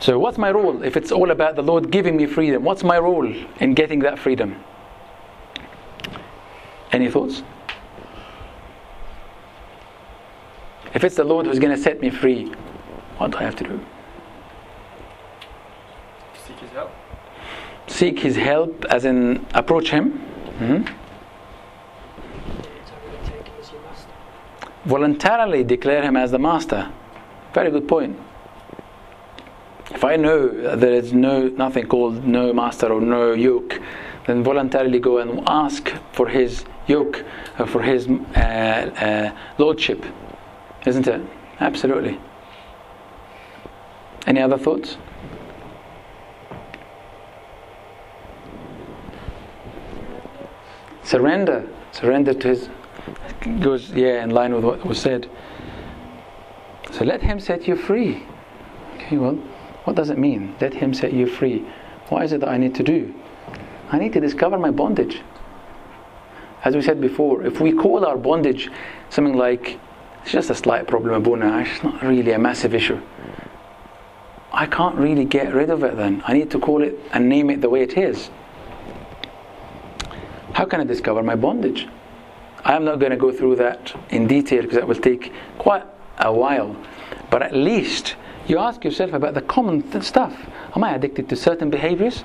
[0.00, 2.62] So, what's my role if it's all about the Lord giving me freedom?
[2.64, 3.26] What's my role
[3.60, 4.56] in getting that freedom?
[6.92, 7.42] Any thoughts?
[10.94, 12.46] If it's the Lord who's going to set me free,
[13.18, 13.80] what do I have to do?
[16.46, 16.90] Seek His help.
[17.88, 20.20] Seek His help, as in approach Him.
[20.58, 20.58] Mhm.
[20.58, 20.88] Voluntarily
[23.24, 24.12] take him as your master.
[24.84, 26.90] Voluntarily declare him as the master.
[27.54, 28.18] Very good point.
[29.90, 33.80] If I know that there is no nothing called no master or no yoke,
[34.26, 37.24] then voluntarily go and ask for his yoke,
[37.58, 40.04] uh, for his uh, uh, lordship,
[40.86, 41.22] isn't it?
[41.60, 42.20] Absolutely.
[44.26, 44.98] Any other thoughts?
[51.02, 51.66] Surrender.
[51.92, 52.68] Surrender to his
[53.60, 55.28] goes yeah in line with what was said.
[56.92, 58.24] So let him set you free.
[58.96, 59.34] Okay, well,
[59.84, 60.54] what does it mean?
[60.60, 61.66] Let him set you free.
[62.08, 63.14] What is it that I need to do?
[63.90, 65.22] I need to discover my bondage.
[66.64, 68.70] As we said before, if we call our bondage
[69.10, 69.78] something like
[70.22, 73.00] it's just a slight problem, Abuna, it's not really a massive issue.
[74.52, 76.22] I can't really get rid of it then.
[76.26, 78.30] I need to call it and name it the way it is.
[80.52, 81.86] How can I discover my bondage?
[82.64, 85.84] I'm not going to go through that in detail because that will take quite
[86.18, 86.76] a while.
[87.30, 88.16] But at least
[88.46, 90.34] you ask yourself about the common th- stuff.
[90.74, 92.24] Am I addicted to certain behaviors?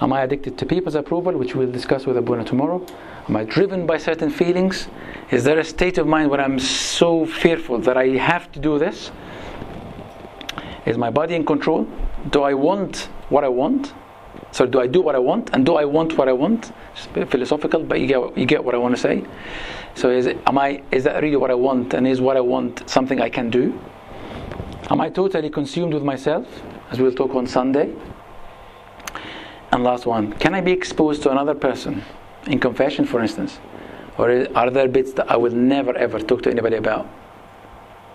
[0.00, 2.84] Am I addicted to people's approval, which we'll discuss with Abuna tomorrow?
[3.28, 4.88] Am I driven by certain feelings?
[5.30, 8.78] Is there a state of mind where I'm so fearful that I have to do
[8.78, 9.10] this?
[10.86, 11.86] Is my body in control?
[12.30, 13.92] Do I want what I want?
[14.52, 16.72] So do I do what I want, and do I want what I want?
[16.94, 19.24] It's a bit philosophical, but you get you get what I want to say.
[19.94, 22.40] So is it, am I is that really what I want, and is what I
[22.40, 23.78] want something I can do?
[24.90, 26.46] Am I totally consumed with myself,
[26.90, 27.94] as we'll talk on Sunday?
[29.72, 32.02] And last one, can I be exposed to another person
[32.46, 33.60] in confession, for instance,
[34.18, 37.06] or are there bits that I will never ever talk to anybody about?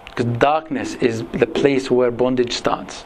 [0.07, 3.05] Because darkness is the place where bondage starts.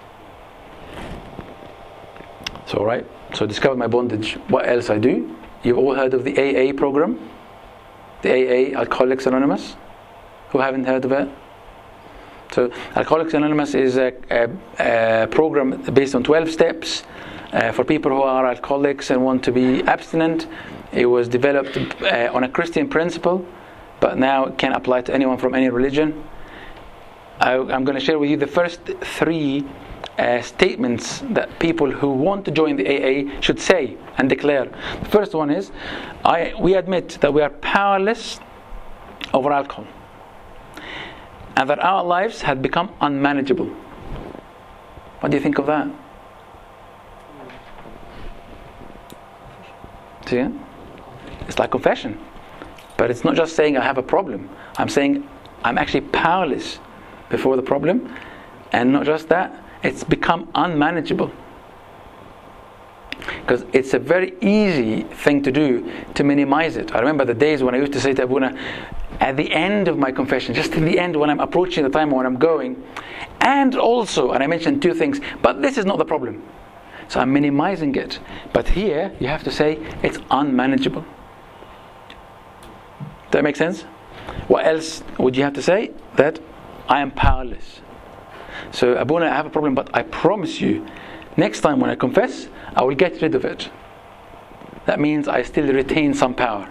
[2.65, 4.35] So, right, so discover my bondage.
[4.47, 5.35] What else I do?
[5.63, 7.29] You've all heard of the AA program?
[8.21, 9.75] The AA, Alcoholics Anonymous?
[10.49, 11.29] Who haven't heard of it?
[12.51, 17.03] So, Alcoholics Anonymous is a, a, a program based on 12 steps
[17.53, 20.47] uh, for people who are alcoholics and want to be abstinent.
[20.91, 23.45] It was developed uh, on a Christian principle,
[23.99, 26.23] but now it can apply to anyone from any religion.
[27.39, 29.65] I, I'm going to share with you the first three
[30.19, 34.65] uh, statements that people who want to join the AA should say and declare.
[34.65, 35.71] The first one is
[36.25, 38.39] I, we admit that we are powerless
[39.33, 39.87] over alcohol
[41.55, 43.67] and that our lives had become unmanageable.
[45.19, 45.87] What do you think of that?
[50.25, 50.45] See?
[51.47, 52.19] It's like confession.
[52.97, 54.49] But it's not just saying I have a problem.
[54.77, 55.27] I'm saying
[55.63, 56.79] I'm actually powerless
[57.29, 58.13] before the problem.
[58.71, 61.31] And not just that, it's become unmanageable.
[63.41, 66.95] Because it's a very easy thing to do to minimize it.
[66.95, 68.57] I remember the days when I used to say to Abuna,
[69.19, 72.11] at the end of my confession, just in the end when I'm approaching the time
[72.11, 72.81] when I'm going,
[73.41, 76.43] and also, and I mentioned two things, but this is not the problem.
[77.07, 78.19] So I'm minimizing it.
[78.53, 81.03] But here, you have to say it's unmanageable.
[82.99, 83.81] Does that make sense?
[84.47, 85.91] What else would you have to say?
[86.15, 86.39] That
[86.87, 87.81] I am powerless.
[88.71, 90.85] So, Abuna, I have a problem, but I promise you,
[91.37, 93.69] next time when I confess, I will get rid of it.
[94.85, 96.67] That means I still retain some power.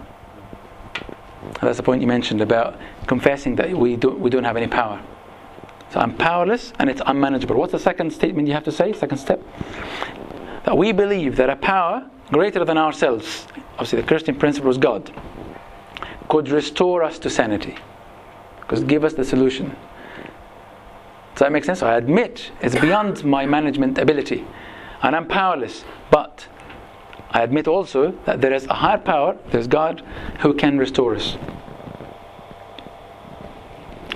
[1.61, 5.01] That's the point you mentioned about confessing that we don't, we don't have any power.
[5.91, 7.55] So I'm powerless and it's unmanageable.
[7.55, 8.93] What's the second statement you have to say?
[8.93, 9.41] Second step?
[10.65, 15.11] That we believe that a power greater than ourselves, obviously the Christian principle is God,
[16.29, 17.75] could restore us to sanity.
[18.61, 19.75] Because give us the solution.
[21.39, 21.81] Does that make sense?
[21.81, 24.45] I admit it's beyond my management ability
[25.01, 25.85] and I'm powerless.
[26.11, 26.45] But
[27.31, 30.03] I admit also that there is a higher power, there's God,
[30.41, 31.37] who can restore us.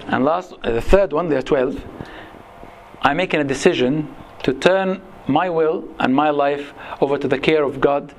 [0.08, 1.82] And last, uh, the third one, there are 12.
[3.04, 7.64] I'm making a decision to turn my will and my life over to the care
[7.64, 8.14] of God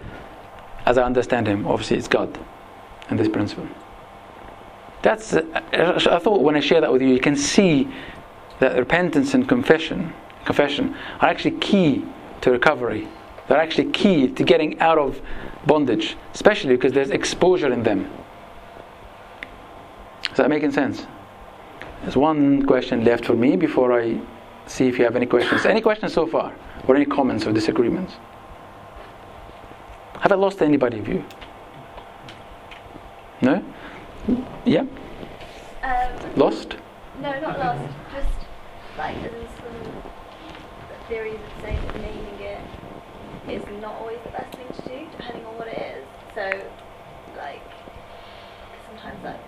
[0.87, 1.67] as I understand Him.
[1.67, 2.39] Obviously, it's God
[3.11, 3.69] and this principle.
[5.03, 5.43] That's, uh,
[5.75, 7.87] I thought when I share that with you, you can see
[8.61, 10.13] that repentance and confession,
[10.45, 12.05] confession are actually key
[12.41, 13.09] to recovery.
[13.49, 15.21] They're actually key to getting out of
[15.67, 18.11] bondage, especially because there's exposure in them.
[20.31, 21.07] Is that making sense?
[22.03, 24.21] There's one question left for me before I
[24.67, 25.65] see if you have any questions.
[25.67, 26.55] Any questions so far?
[26.87, 28.15] Or any comments or disagreements?
[30.21, 31.25] Have I lost anybody of you?
[33.43, 33.63] No?
[34.65, 34.85] Yeah?
[35.83, 36.77] Um, Lost?
[37.21, 37.95] No, not lost.
[38.13, 38.34] Just
[38.97, 40.03] like there's some
[41.09, 42.61] theories that say that naming it
[43.49, 46.05] is not always the best thing to do, depending on what it is.
[46.35, 46.67] So,
[47.37, 47.63] like,
[48.89, 49.41] sometimes like.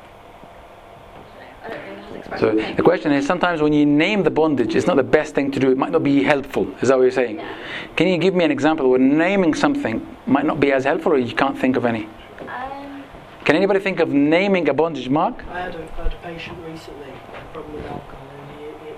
[1.65, 2.77] I don't know, I don't really know how to express So it.
[2.77, 5.59] the question is sometimes when you name the bondage, it's not the best thing to
[5.59, 5.71] do.
[5.71, 6.69] It might not be helpful.
[6.81, 7.39] Is that what you're saying?
[7.39, 7.57] Yeah.
[7.97, 11.19] Can you give me an example where naming something might not be as helpful, or
[11.19, 12.05] you can't think of any?
[12.41, 13.03] Um,
[13.45, 15.45] Can anybody think of naming a bondage, Mark?
[15.49, 18.15] I had a, I had a patient recently who had a problem with alcohol and
[18.15, 18.16] he, he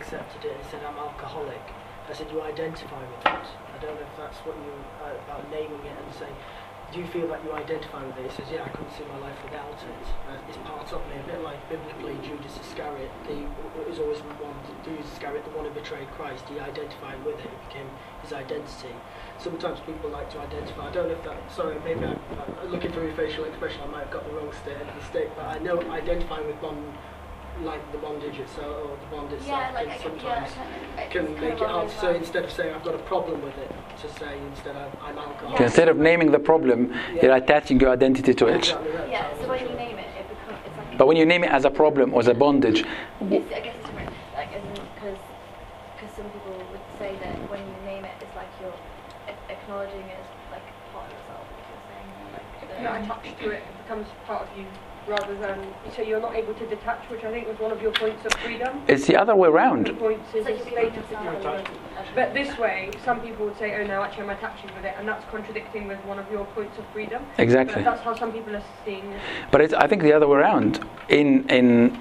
[0.09, 1.61] accepted it and said, I'm alcoholic.
[2.09, 3.29] I said, you identify with it.
[3.29, 4.73] I don't know if that's what you,
[5.05, 6.33] uh, about naming it and saying,
[6.91, 8.31] do you feel that you identify with it?
[8.31, 10.05] He says, yeah, I couldn't see my life without it.
[10.25, 13.37] Uh, it's part of me, a bit like biblically Judas Iscariot, the,
[13.85, 16.49] was always one, Judas Iscariot, the one who betrayed Christ.
[16.49, 17.91] He identified with it, it became
[18.25, 18.97] his identity.
[19.37, 22.91] Sometimes people like to identify, I don't know if that, sorry, maybe I'm, I'm looking
[22.93, 25.29] through your facial expression, I might have got the wrong st- end of the stick,
[25.37, 26.97] but I know identifying with bond,
[27.65, 31.11] like the bondage itself, or the bond itself, yeah, like can can, yeah, sometimes kind
[31.11, 31.89] can make it along hard.
[31.89, 33.71] those So instead of saying I've got a problem with it,
[34.03, 35.59] to say instead of I'm alcoholic.
[35.59, 35.67] Yeah.
[35.67, 38.57] Instead of naming the problem, you're attaching your identity to it.
[38.57, 39.11] Exactly right.
[39.11, 40.99] Yeah, so when you name it, it becomes it's like.
[40.99, 43.75] But when you name it as a problem or as a bondage, It's, I guess
[43.77, 44.13] it's different.
[44.35, 44.51] Like,
[44.95, 45.19] because
[45.97, 48.79] because some people would say that when you name it, it's like you're
[49.49, 51.45] acknowledging it as like part of yourself.
[51.55, 52.47] Like you're saying, like.
[52.79, 54.67] You're not attached to it, it becomes part of you
[55.09, 55.59] rather than
[55.97, 58.33] so you're not able to detach, which I think was one of your points of
[58.35, 58.83] freedom.
[58.89, 59.97] it's the other way around.
[59.99, 61.43] points is So a you state become of yourself.
[61.43, 62.15] detachment.
[62.15, 65.09] But this way, some people would say, "Oh no, actually, I'm attaching with it," and
[65.09, 67.23] that's contradicting with one of your points of freedom.
[67.39, 67.77] Exactly.
[67.83, 69.21] But that's how some people are seeing it.
[69.51, 70.81] But it's, I think the other way around.
[71.09, 71.99] In in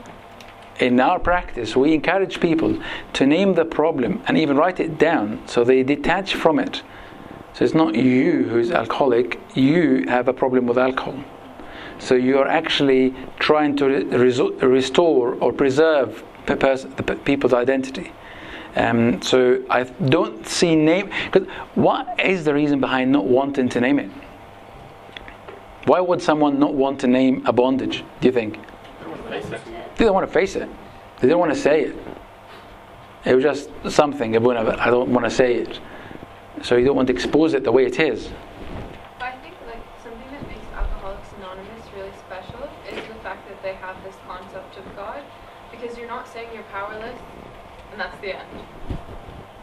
[0.79, 2.77] in our practice, we encourage people
[3.13, 6.83] to name the problem and even write it down, so they detach from it.
[7.53, 11.15] So it's not you who's alcoholic; you have a problem with alcohol.
[11.99, 17.53] So you are actually trying to re- restore or preserve the, pers- the pe- people's
[17.53, 18.11] identity.
[18.75, 21.09] Um, so I don't see name.
[21.31, 24.11] Because what is the reason behind not wanting to name it?
[25.85, 28.03] Why would someone not want to name a bondage?
[28.21, 28.59] Do you think?
[29.95, 30.69] They don't want to face it.
[31.19, 31.95] They don't want to say it.
[33.25, 34.35] It was just something.
[34.35, 35.79] I don't want to say it.
[36.61, 38.29] So you don't want to expose it the way it is.
[39.19, 43.73] I think like something that makes Alcoholics Anonymous really special is the fact that they
[43.75, 45.23] have this concept of God,
[45.71, 47.17] because you're not saying you're powerless,
[48.29, 48.99] and that's the end.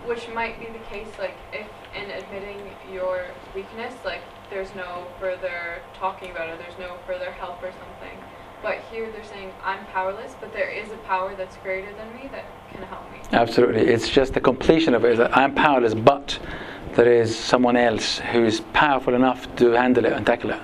[0.06, 2.60] Which might be the case, like if in admitting
[2.92, 8.18] your weakness, like there's no further talking about it, there's no further help or something.
[8.62, 12.28] But here they're saying I'm powerless, but there is a power that's greater than me
[12.32, 13.18] that can help me.
[13.32, 13.82] Absolutely.
[13.82, 15.16] It's just the completion of it.
[15.18, 16.38] that I'm powerless, but
[16.94, 20.60] there is someone else who is powerful enough to handle it and tackle it.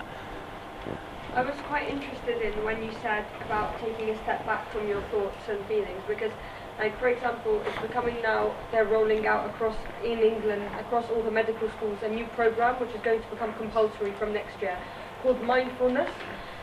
[1.34, 5.00] I was quite interested in when you said about taking a step back from your
[5.12, 6.32] thoughts and feelings because,
[6.80, 11.30] like for example, it's becoming now they're rolling out across in England across all the
[11.30, 14.76] medical schools a new program which is going to become compulsory from next year
[15.22, 16.10] called mindfulness.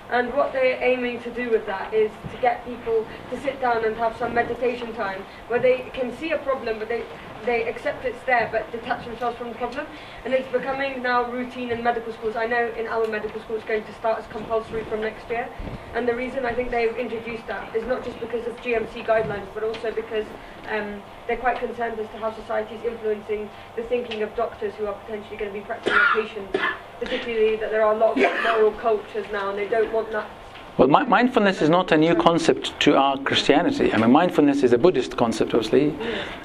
[0.10, 3.86] And what they're aiming to do with that is to get people to sit down
[3.86, 7.03] and have some meditation time where they can see a problem but they
[7.45, 9.86] they accept it's there but detach themselves from the problem.
[10.26, 12.36] And it's becoming now routine in medical schools.
[12.36, 15.50] I know in our medical school it's going to start as compulsory from next year.
[15.93, 19.47] And the reason I think they've introduced that is not just because of GMC guidelines
[19.54, 20.26] but also because
[20.69, 24.86] um, they're quite concerned as to how society is influencing the thinking of doctors who
[24.86, 26.58] are potentially going to be practicing patients.
[27.00, 30.30] Particularly that there are a lot of moral cultures now and they don't want that
[30.77, 33.91] Well, mi- mindfulness is not a new concept to our Christianity.
[33.91, 35.95] I mean, mindfulness is a Buddhist concept, obviously,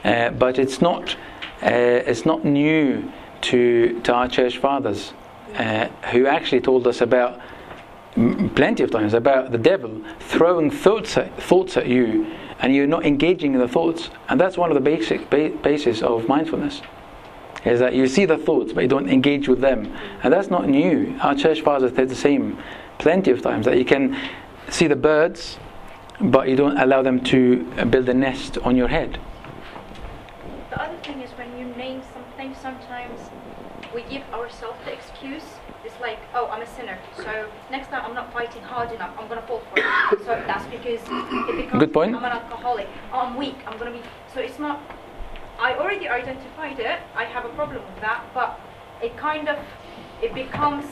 [0.05, 1.17] uh, but it's not.
[1.63, 5.13] Uh, it's not new to to our church fathers,
[5.57, 7.41] uh, who actually told us about
[8.17, 12.27] m- plenty of times about the devil throwing thoughts at, thoughts at you,
[12.61, 16.01] and you're not engaging in the thoughts, and that's one of the basic ba- basis
[16.01, 16.81] of mindfulness.
[17.67, 19.93] Is that you see the thoughts, but you don't engage with them,
[20.23, 21.17] and that's not new.
[21.21, 22.57] Our church fathers did the same
[23.03, 23.67] plenty of times.
[23.67, 24.17] That you can
[24.69, 25.59] see the birds,
[26.21, 29.19] but you don't allow them to build a nest on your head.
[30.71, 33.19] The other thing is when you name something, sometimes
[33.95, 35.45] we give ourselves the excuse.
[35.85, 39.29] It's like, oh, I'm a sinner, so next time I'm not fighting hard enough, I'm
[39.29, 40.19] gonna fall for it.
[40.21, 42.15] So that's because it becomes Good point.
[42.15, 42.89] I'm an alcoholic.
[43.13, 43.57] Oh, I'm weak.
[43.67, 44.01] I'm gonna be.
[44.33, 44.81] So it's not.
[45.59, 47.01] I already identified it.
[47.17, 48.61] I have a problem with that, but
[49.03, 49.59] it kind of
[50.23, 50.87] it becomes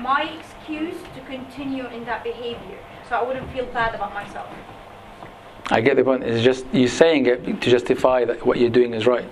[0.00, 2.78] my excuse to continue in that behavior.
[3.08, 4.48] So I wouldn't feel bad about myself.
[5.70, 6.24] I get the point.
[6.24, 9.28] It's just you're saying it to justify that what you're doing is right.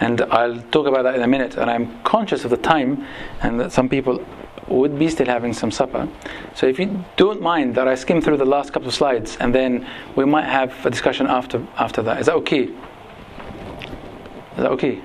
[0.00, 1.56] And I'll talk about that in a minute.
[1.56, 3.06] And I'm conscious of the time,
[3.42, 4.24] and that some people
[4.68, 6.08] would be still having some supper.
[6.54, 9.54] So if you don't mind that I skim through the last couple of slides and
[9.54, 12.20] then we might have a discussion after after that.
[12.20, 12.64] Is that okay?
[12.64, 12.72] Is
[14.56, 15.02] that okay?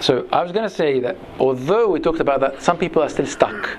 [0.00, 3.08] So I was going to say that although we talked about that, some people are
[3.08, 3.78] still stuck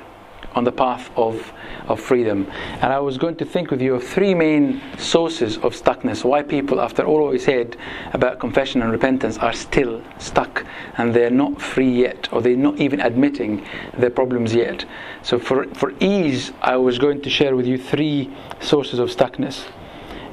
[0.56, 1.52] on the path of,
[1.88, 2.50] of freedom.
[2.82, 6.42] And I was going to think with you of three main sources of stuckness, why
[6.44, 7.76] people, after all we said
[8.14, 10.66] about confession and repentance, are still stuck
[10.98, 13.66] and they're not free yet, or they're not even admitting
[13.98, 14.86] their problems yet.
[15.22, 19.66] So, for, for ease, I was going to share with you three sources of stuckness.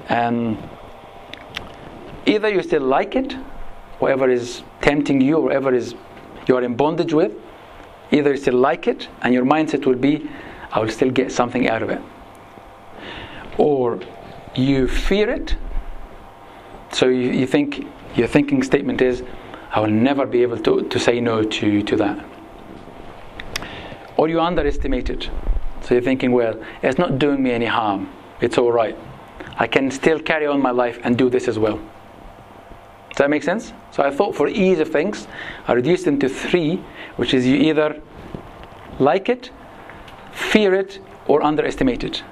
[0.08, 0.62] Um,
[2.26, 3.32] either you still like it,
[3.98, 5.94] whatever is tempting you, or whatever is
[6.46, 7.32] you are in bondage with,
[8.12, 10.28] Either you still like it and your mindset will be,
[10.70, 12.00] I will still get something out of it.
[13.56, 13.98] Or
[14.54, 15.56] you fear it,
[16.92, 19.22] so you, you think your thinking statement is,
[19.70, 22.24] I will never be able to, to say no to, to that.
[24.18, 25.30] Or you underestimate it.
[25.80, 28.12] So you're thinking, well, it's not doing me any harm.
[28.42, 28.96] It's all right.
[29.56, 31.80] I can still carry on my life and do this as well.
[33.22, 33.72] That make sense?
[33.92, 35.28] So I thought for ease of things,
[35.68, 36.82] I reduced them to three,
[37.14, 38.02] which is you either
[38.98, 39.52] like it,
[40.32, 40.98] fear it,
[41.28, 42.24] or underestimate it.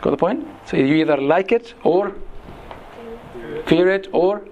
[0.00, 0.46] Got the point?
[0.66, 2.14] So you either like it or
[3.66, 4.46] fear it or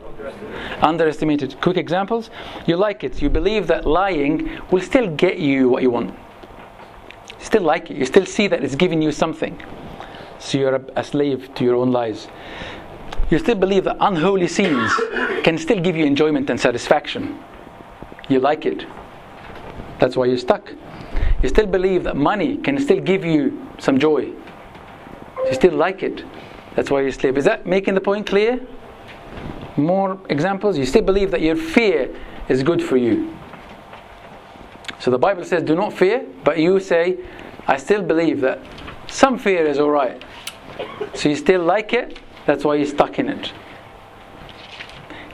[0.82, 1.61] underestimate it.
[1.61, 2.30] Quick examples.
[2.66, 3.22] You like it.
[3.22, 6.11] You believe that lying will still get you what you want.
[7.38, 7.97] You still like it.
[7.97, 9.62] You still see that it's giving you something.
[10.40, 12.26] So you're a slave to your own lies
[13.31, 14.93] you still believe that unholy scenes
[15.43, 17.39] can still give you enjoyment and satisfaction.
[18.29, 18.87] You like it.
[19.99, 20.72] That's why you're stuck.
[21.43, 24.33] You still believe that money can still give you some joy.
[25.47, 26.24] You still like it.
[26.74, 27.37] That's why you sleep.
[27.37, 28.61] Is that making the point clear?
[29.77, 30.79] More examples?
[30.79, 32.14] You still believe that your fear
[32.49, 33.37] is good for you.
[34.99, 37.18] So the Bible says, do not fear, but you say,
[37.66, 38.61] I still believe that
[39.09, 40.22] some fear is alright.
[41.14, 43.53] So you still like it, that's why you're stuck in it.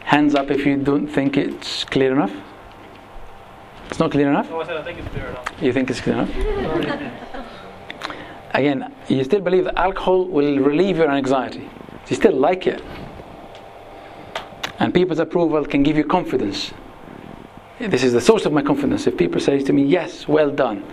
[0.05, 2.33] Hands up if you don't think it's clear enough.
[3.89, 4.49] It's not clear enough?
[4.49, 5.47] No, I said I think it's clear enough.
[5.61, 7.47] You think it's clear enough?
[8.55, 11.69] Again, you still believe that alcohol will relieve your anxiety.
[12.09, 12.83] You still like it.
[14.79, 16.73] And people's approval can give you confidence.
[17.79, 19.07] This is the source of my confidence.
[19.07, 20.85] If people say to me, yes, well done.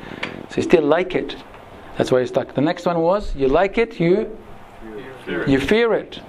[0.49, 1.35] So you still like it.
[1.97, 2.53] That's why you're stuck.
[2.53, 4.37] The next one was, you like it, you
[5.47, 6.19] you fear it.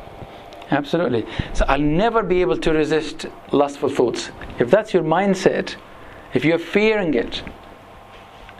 [0.71, 1.27] Absolutely.
[1.53, 4.31] So I'll never be able to resist lustful thoughts.
[4.59, 5.75] If that's your mindset,
[6.33, 7.43] if you're fearing it,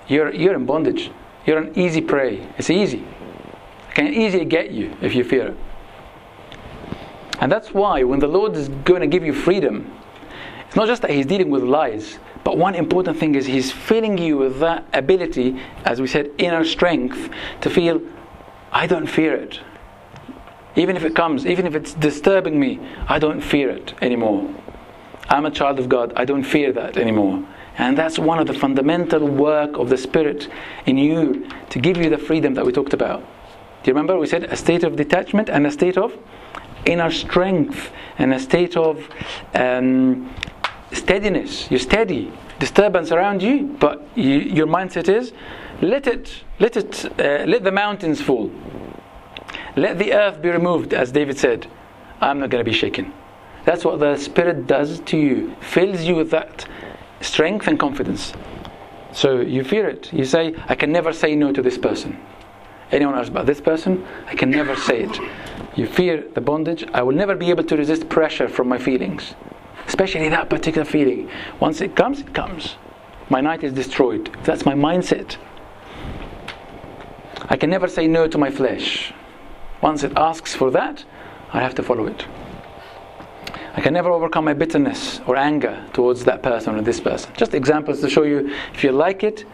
[0.09, 1.11] you're, you're in bondage.
[1.47, 2.47] You're an easy prey.
[2.59, 2.99] It's easy.
[3.89, 5.57] It can easily get you if you fear it.
[7.41, 9.91] And that's why when the Lord is going to give you freedom,
[10.67, 14.19] it's not just that He's dealing with lies, but one important thing is He's filling
[14.19, 17.31] you with that ability, as we said, inner strength,
[17.63, 18.03] to feel,
[18.73, 19.61] I don't fear it.
[20.77, 24.55] Even if it comes, even if it's disturbing me, I don't fear it anymore.
[25.29, 26.13] I'm a child of God.
[26.17, 27.45] I don't fear that anymore.
[27.79, 30.49] And that's one of the fundamental work of the Spirit
[30.87, 33.21] in you to give you the freedom that we talked about.
[33.21, 34.19] Do you remember?
[34.19, 36.17] We said a state of detachment and a state of
[36.85, 39.09] inner strength and a state of
[39.55, 40.35] um,
[40.93, 41.71] steadiness.
[41.71, 42.33] You're steady.
[42.59, 45.33] Disturbance around you, but you, your mindset is
[45.81, 48.51] let it, let it, uh, let the mountains fall.
[49.77, 51.67] Let the earth be removed, as David said.
[52.21, 53.13] I'm not going to be shaken.
[53.65, 56.67] That's what the Spirit does to you, fills you with that
[57.21, 58.33] strength and confidence.
[59.13, 60.13] So you fear it.
[60.13, 62.19] You say, I can never say no to this person.
[62.91, 64.05] Anyone else about this person?
[64.27, 65.19] I can never say it.
[65.77, 66.85] You fear the bondage.
[66.93, 69.35] I will never be able to resist pressure from my feelings,
[69.87, 71.31] especially that particular feeling.
[71.61, 72.77] Once it comes, it comes.
[73.29, 74.37] My night is destroyed.
[74.43, 75.37] That's my mindset.
[77.49, 79.13] I can never say no to my flesh.
[79.83, 81.05] Once it asks for that,
[81.53, 82.27] I have to follow it.
[83.75, 87.33] I can never overcome my bitterness or anger towards that person or this person.
[87.37, 89.45] Just examples to show you if you like it,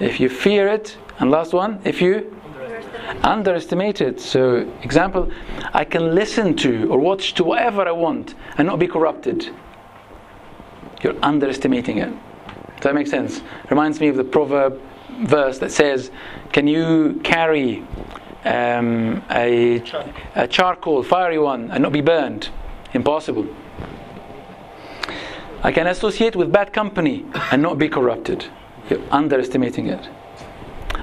[0.00, 2.36] if you fear it, and last one, if you
[3.22, 4.20] underestimate it.
[4.20, 5.30] So, example,
[5.72, 9.50] I can listen to or watch to whatever I want and not be corrupted.
[11.02, 12.10] You're underestimating it.
[12.76, 13.42] Does that make sense?
[13.70, 14.80] Reminds me of the proverb
[15.20, 16.10] verse that says,
[16.52, 17.84] Can you carry
[18.46, 19.82] um, a,
[20.34, 22.48] a charcoal, fiery one, and not be burned.
[22.94, 23.46] Impossible.
[25.62, 28.46] I can associate with bad company and not be corrupted.
[28.88, 30.08] You're underestimating it.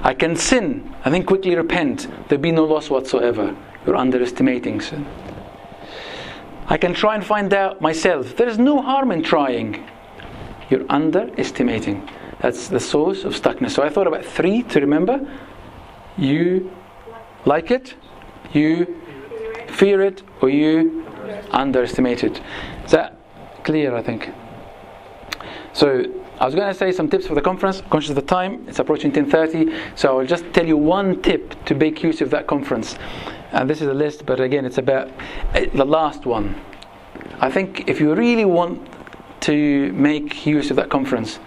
[0.02, 2.08] I can sin and then quickly repent.
[2.28, 3.54] There'll be no loss whatsoever.
[3.86, 5.06] You're underestimating sin.
[6.66, 8.36] I can try and find out myself.
[8.36, 9.86] There is no harm in trying.
[10.70, 12.08] You're underestimating.
[12.40, 13.72] That's the source of stuckness.
[13.72, 15.20] So I thought about three to remember.
[16.16, 16.70] You
[17.44, 17.94] like it,
[18.52, 19.00] you
[19.68, 21.06] fear it, or you
[21.50, 22.40] underestimate it.
[22.84, 23.16] Is that
[23.64, 23.94] clear?
[23.94, 24.30] I think.
[25.72, 26.04] So
[26.38, 27.82] I was going to say some tips for the conference.
[27.90, 31.74] Conscious of the time, it's approaching 10:30, so I'll just tell you one tip to
[31.74, 32.96] make use of that conference.
[33.52, 35.10] And this is a list, but again, it's about
[35.54, 36.56] eh, the last one.
[37.40, 38.80] I think if you really want
[39.42, 41.38] to make use of that conference,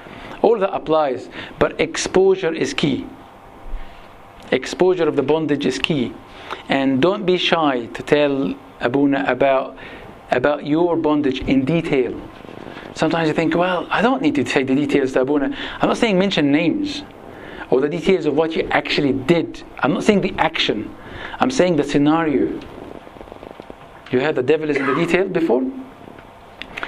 [0.42, 1.30] all that applies,
[1.60, 3.06] but exposure is key.
[4.52, 6.14] Exposure of the bondage is key,
[6.70, 9.78] and don't be shy to tell Abuna about
[10.32, 12.20] about your bondage in detail.
[12.94, 15.56] Sometimes you think, well, I don't need to say the details to Abuna.
[15.82, 17.04] I'm not saying mention names
[17.70, 19.64] or the details of what you actually did.
[19.80, 20.94] I'm not saying the action.
[21.40, 22.60] I'm saying the scenario.
[24.12, 25.64] You heard the devil is in the detail before?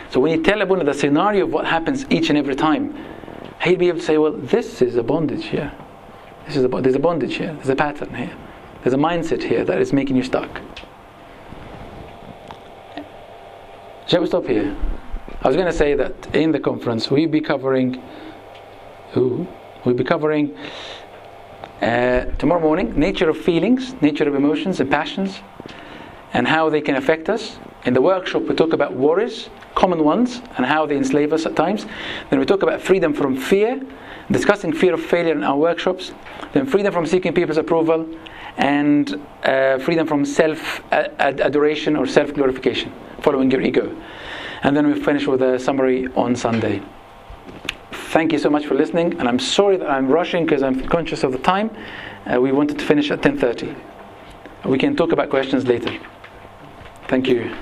[0.09, 2.95] So when you tell Abuna the scenario of what happens each and every time,
[3.61, 5.71] he'll be able to say, well, this is a bondage here.
[6.49, 7.53] This is a, there's a bondage here.
[7.53, 8.35] There's a pattern here.
[8.81, 10.49] There's a mindset here that is making you stuck.
[14.07, 14.75] Shall we stop here?
[15.43, 18.01] I was going to say that in the conference we'll be covering.
[19.11, 19.47] who?
[19.85, 20.57] we'll be covering
[21.83, 25.41] uh, tomorrow morning nature of feelings, nature of emotions and passions,
[26.33, 27.59] and how they can affect us.
[27.85, 31.55] In the workshop, we talk about worries, common ones, and how they enslave us at
[31.55, 31.85] times.
[32.29, 33.81] Then we talk about freedom from fear,
[34.29, 36.11] discussing fear of failure in our workshops.
[36.51, 38.05] Then freedom from seeking people's approval,
[38.57, 43.95] and uh, freedom from self adoration or self glorification, following your ego.
[44.63, 46.81] And then we finish with a summary on Sunday.
[48.11, 51.23] Thank you so much for listening, and I'm sorry that I'm rushing because I'm conscious
[51.23, 51.69] of the time.
[52.25, 53.73] Uh, we wanted to finish at 10:30.
[54.65, 55.97] We can talk about questions later.
[57.07, 57.55] Thank you.